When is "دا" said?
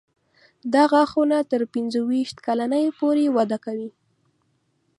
0.73-0.83